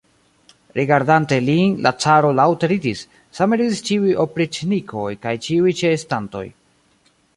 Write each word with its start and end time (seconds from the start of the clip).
Rigardante 0.77 1.37
lin, 1.49 1.75
la 1.87 1.91
caro 2.05 2.31
laŭte 2.39 2.69
ridis, 2.71 3.03
same 3.41 3.59
ridis 3.63 3.83
ĉiuj 3.91 4.15
opriĉnikoj 4.25 5.07
kaj 5.27 5.35
ĉiuj 5.49 5.75
ĉeestantoj. 5.83 6.47